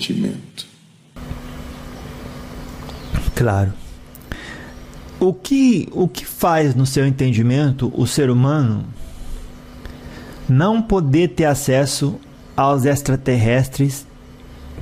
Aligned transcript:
sentimento. 0.00 0.66
Claro. 3.36 3.72
O 5.18 5.34
que, 5.34 5.86
o 5.92 6.08
que 6.08 6.24
faz, 6.24 6.74
no 6.74 6.86
seu 6.86 7.06
entendimento, 7.06 7.92
o 7.94 8.06
ser 8.06 8.30
humano 8.30 8.86
não 10.48 10.80
poder 10.80 11.28
ter 11.28 11.44
acesso 11.44 12.18
aos 12.56 12.86
extraterrestres 12.86 14.06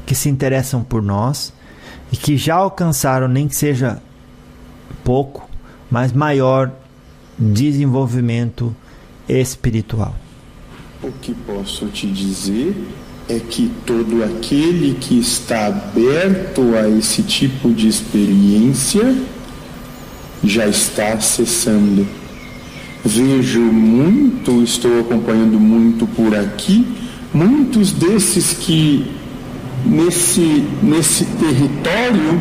que 0.06 0.14
se 0.14 0.28
interessam 0.28 0.82
por 0.82 1.02
nós 1.02 1.52
e 2.12 2.16
que 2.16 2.36
já 2.36 2.54
alcançaram, 2.54 3.26
nem 3.26 3.48
que 3.48 3.56
seja 3.56 4.00
pouco, 5.04 5.50
mas 5.90 6.12
maior 6.12 6.72
desenvolvimento 7.36 8.74
espiritual? 9.28 10.14
O 11.02 11.12
que 11.12 11.34
posso 11.34 11.86
te 11.88 12.06
dizer 12.10 12.74
é 13.28 13.38
que 13.38 13.70
todo 13.84 14.24
aquele 14.24 14.94
que 14.94 15.18
está 15.18 15.66
aberto 15.66 16.74
a 16.74 16.88
esse 16.88 17.22
tipo 17.22 17.70
de 17.70 17.86
experiência 17.86 19.14
já 20.42 20.66
está 20.66 21.12
acessando. 21.12 22.06
Vejo 23.04 23.60
muito, 23.60 24.62
estou 24.62 25.00
acompanhando 25.00 25.60
muito 25.60 26.06
por 26.06 26.34
aqui, 26.34 26.86
muitos 27.32 27.92
desses 27.92 28.54
que 28.54 29.06
nesse, 29.84 30.64
nesse 30.82 31.24
território 31.24 32.40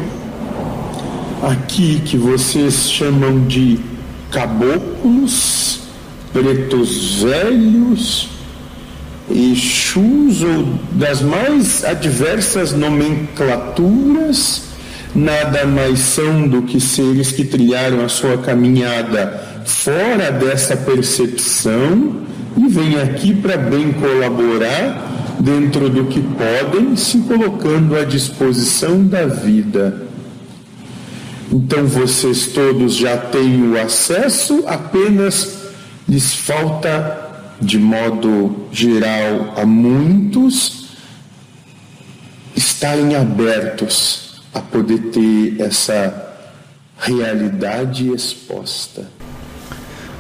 aqui 1.44 2.02
que 2.04 2.18
vocês 2.18 2.90
chamam 2.90 3.46
de 3.46 3.80
caboclos, 4.32 5.82
pretos 6.34 7.22
velhos, 7.22 8.37
Exus 9.30 10.42
ou 10.42 10.80
das 10.92 11.22
mais 11.22 11.84
adversas 11.84 12.72
nomenclaturas, 12.72 14.64
nada 15.14 15.66
mais 15.66 16.00
são 16.00 16.48
do 16.48 16.62
que 16.62 16.80
seres 16.80 17.32
que 17.32 17.44
trilharam 17.44 18.04
a 18.04 18.10
sua 18.10 18.38
caminhada 18.38 19.62
fora 19.66 20.32
dessa 20.32 20.78
percepção 20.78 22.22
e 22.56 22.68
vêm 22.68 23.00
aqui 23.02 23.36
para 23.36 23.58
bem 23.58 23.92
colaborar 23.92 25.36
dentro 25.40 25.90
do 25.90 26.06
que 26.06 26.22
podem, 26.22 26.96
se 26.96 27.20
colocando 27.20 27.96
à 27.96 28.04
disposição 28.04 29.06
da 29.06 29.26
vida. 29.26 30.08
Então 31.52 31.86
vocês 31.86 32.48
todos 32.48 32.96
já 32.96 33.18
têm 33.18 33.72
o 33.72 33.80
acesso, 33.80 34.64
apenas 34.68 35.58
lhes 36.08 36.34
falta 36.34 37.27
de 37.62 37.78
modo 37.78 38.68
geral 38.72 39.54
a 39.58 39.66
muitos 39.66 40.88
estarem 42.56 43.16
abertos 43.16 44.42
a 44.54 44.60
poder 44.60 45.12
ter 45.12 45.62
essa 45.62 46.28
realidade 46.98 48.12
exposta. 48.12 49.10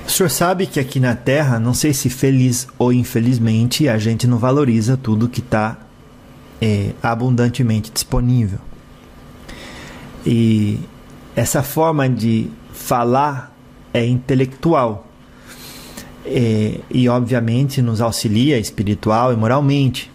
O 0.08 0.10
senhor 0.10 0.30
sabe 0.30 0.66
que 0.66 0.80
aqui 0.80 1.00
na 1.00 1.16
Terra, 1.16 1.60
não 1.60 1.74
sei 1.74 1.94
se 1.94 2.10
feliz 2.10 2.68
ou 2.78 2.94
infelizmente, 2.94 3.90
a 3.90 3.98
gente 3.98 4.26
não 4.26 4.38
valoriza 4.38 4.96
tudo 4.96 5.28
que 5.28 5.40
está 5.40 5.78
é, 6.62 6.92
abundantemente 7.04 7.92
disponível. 7.92 8.60
E 10.26 10.80
essa 11.36 11.62
forma 11.62 12.10
de 12.10 12.50
falar 12.74 13.56
é 13.94 14.06
intelectual 14.06 15.07
é, 16.28 16.80
e 16.90 17.08
obviamente 17.10 17.82
nos 17.82 18.02
auxilia 18.02 18.60
espiritual 18.60 19.34
e 19.34 19.36
moralmente. 19.36 20.12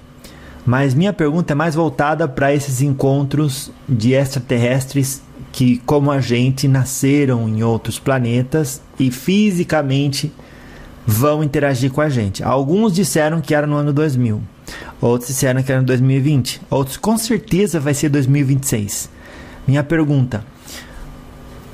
Mas 0.64 0.94
minha 0.94 1.12
pergunta 1.12 1.52
é 1.52 1.56
mais 1.56 1.74
voltada 1.74 2.28
para 2.28 2.54
esses 2.54 2.80
encontros 2.80 3.72
de 3.88 4.12
extraterrestres 4.12 5.22
que, 5.50 5.78
como 5.78 6.10
a 6.10 6.20
gente, 6.20 6.68
nasceram 6.68 7.48
em 7.48 7.62
outros 7.62 7.98
planetas 7.98 8.80
e 8.98 9.10
fisicamente 9.10 10.32
vão 11.06 11.42
interagir 11.42 11.90
com 11.90 12.00
a 12.00 12.08
gente. 12.08 12.42
Alguns 12.42 12.94
disseram 12.94 13.40
que 13.40 13.54
era 13.54 13.66
no 13.66 13.76
ano 13.76 13.92
2000, 13.92 14.40
outros 15.00 15.28
disseram 15.28 15.62
que 15.62 15.72
era 15.72 15.80
no 15.80 15.86
2020, 15.86 16.62
outros 16.70 16.96
com 16.96 17.18
certeza 17.18 17.80
vai 17.80 17.92
ser 17.92 18.08
2026. 18.08 19.10
Minha 19.66 19.82
pergunta: 19.82 20.44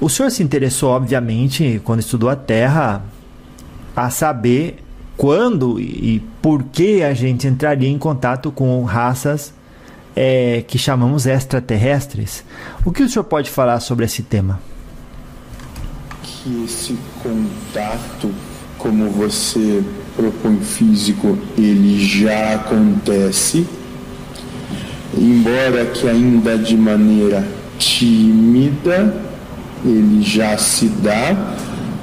o 0.01 0.09
senhor 0.09 0.31
se 0.31 0.43
interessou, 0.43 0.91
obviamente, 0.91 1.81
quando 1.85 2.01
estudou 2.01 2.31
a 2.31 2.37
Terra, 2.37 3.03
a 4.07 4.11
saber 4.11 4.79
quando 5.17 5.81
e 5.81 6.23
por 6.41 6.63
que 6.63 7.03
a 7.03 7.13
gente 7.13 7.47
entraria 7.47 7.89
em 7.89 7.99
contato 7.99 8.53
com 8.53 8.85
raças 8.85 9.53
é, 10.15 10.65
que 10.67 10.79
chamamos 10.79 11.27
extraterrestres. 11.27 12.45
O 12.85 12.93
que 12.93 13.03
o 13.03 13.09
senhor 13.09 13.25
pode 13.25 13.51
falar 13.51 13.81
sobre 13.81 14.05
esse 14.05 14.23
tema? 14.23 14.61
Que 16.23 16.65
esse 16.65 16.97
contato, 17.23 18.31
como 18.79 19.11
você 19.11 19.83
propõe 20.17 20.61
físico, 20.61 21.39
ele 21.57 22.05
já 22.05 22.55
acontece, 22.55 23.67
embora 25.17 25.87
que 25.87 26.09
ainda 26.09 26.57
de 26.57 26.77
maneira 26.77 27.47
tímida, 27.79 29.15
ele 29.85 30.23
já 30.23 30.57
se 30.57 30.89
dá 30.89 31.37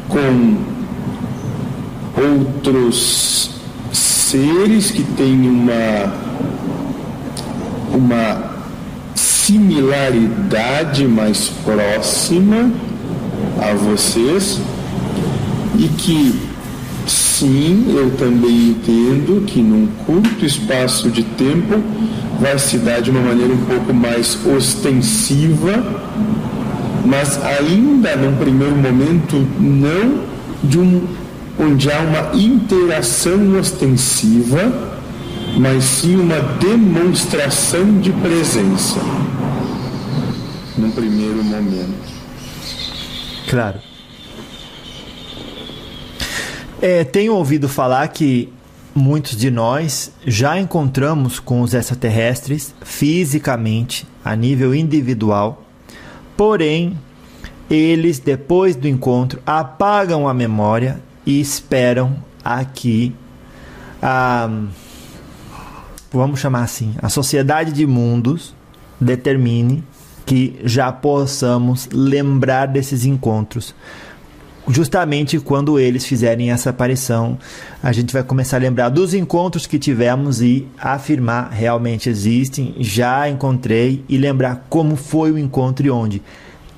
com 0.07 0.74
outros 2.17 3.51
seres 3.91 4.91
que 4.91 5.03
têm 5.03 5.47
uma, 5.49 6.13
uma 7.93 8.55
similaridade 9.13 11.07
mais 11.07 11.49
próxima 11.63 12.71
a 13.61 13.73
vocês 13.73 14.59
e 15.77 15.87
que 15.89 16.39
sim, 17.05 17.93
eu 17.95 18.11
também 18.11 18.69
entendo 18.69 19.45
que 19.45 19.61
num 19.61 19.87
curto 20.05 20.45
espaço 20.45 21.09
de 21.09 21.23
tempo 21.23 21.81
vai 22.39 22.57
se 22.57 22.77
dar 22.77 23.01
de 23.01 23.11
uma 23.11 23.21
maneira 23.21 23.53
um 23.53 23.65
pouco 23.65 23.93
mais 23.93 24.37
ostensiva, 24.45 25.83
mas 27.05 27.39
ainda 27.43 28.15
num 28.15 28.35
primeiro 28.37 28.75
momento 28.75 29.35
não 29.59 30.23
de 30.63 30.79
um 30.79 31.03
onde 31.59 31.91
há 31.91 31.99
uma 31.99 32.35
interação 32.35 33.57
ostensiva, 33.57 34.99
mas 35.57 35.83
sim 35.83 36.17
uma 36.17 36.39
demonstração 36.39 37.99
de 37.99 38.11
presença, 38.11 38.99
num 40.77 40.91
primeiro 40.91 41.43
momento. 41.43 42.13
Claro. 43.49 43.79
É, 46.81 47.03
tenho 47.03 47.33
ouvido 47.33 47.69
falar 47.69 48.07
que 48.09 48.51
muitos 48.93 49.37
de 49.37 49.49
nós 49.49 50.11
já 50.25 50.59
encontramos 50.59 51.39
com 51.39 51.61
os 51.61 51.73
extraterrestres 51.73 52.75
fisicamente, 52.81 54.05
a 54.23 54.35
nível 54.35 54.75
individual, 54.75 55.63
porém, 56.35 56.97
eles, 57.69 58.19
depois 58.19 58.75
do 58.75 58.87
encontro, 58.87 59.41
apagam 59.45 60.27
a 60.27 60.33
memória 60.33 61.01
e 61.25 61.39
esperam 61.39 62.15
aqui 62.43 63.13
a 64.01 64.49
vamos 66.11 66.39
chamar 66.39 66.63
assim, 66.63 66.95
a 67.01 67.09
sociedade 67.09 67.71
de 67.73 67.85
mundos 67.85 68.55
determine 68.99 69.83
que 70.25 70.59
já 70.63 70.91
possamos 70.91 71.87
lembrar 71.91 72.67
desses 72.67 73.05
encontros. 73.05 73.75
Justamente 74.67 75.39
quando 75.39 75.77
eles 75.77 76.05
fizerem 76.05 76.49
essa 76.49 76.71
aparição, 76.71 77.37
a 77.83 77.91
gente 77.91 78.11
vai 78.11 78.23
começar 78.23 78.57
a 78.57 78.59
lembrar 78.59 78.89
dos 78.89 79.13
encontros 79.13 79.67
que 79.67 79.77
tivemos 79.77 80.41
e 80.41 80.67
afirmar 80.79 81.51
realmente 81.51 82.09
existem, 82.09 82.73
já 82.79 83.29
encontrei 83.29 84.03
e 84.09 84.17
lembrar 84.17 84.65
como 84.67 84.95
foi 84.95 85.31
o 85.31 85.37
encontro 85.37 85.85
e 85.85 85.91
onde. 85.91 86.21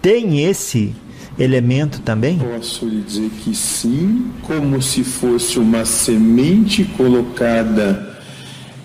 Tem 0.02 0.44
esse 0.44 0.94
elemento 1.38 2.02
também? 2.02 2.40
Posso 2.40 2.88
lhe 2.88 3.02
dizer 3.02 3.30
que 3.44 3.56
sim, 3.56 4.32
como 4.42 4.82
se 4.82 5.04
fosse 5.04 5.60
uma 5.60 5.86
semente 5.86 6.84
colocada 6.84 8.18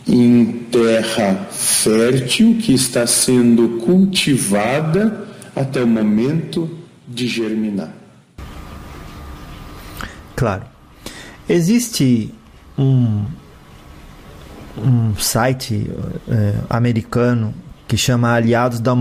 em 0.07 0.45
terra 0.71 1.47
fértil 1.51 2.59
que 2.61 2.75
está 2.75 3.07
sendo 3.07 3.81
cultivada 3.85 5.29
até 5.55 5.83
o 5.83 5.87
momento 5.87 6.79
de 7.07 7.29
germinar. 7.29 7.93
Claro. 10.35 10.65
Existe 11.49 12.35
um, 12.77 13.25
um 14.77 15.15
site 15.17 15.91
é, 16.29 16.55
americano 16.69 17.55
que 17.87 17.97
chama 17.97 18.33
Aliados 18.33 18.81
da 18.81 18.91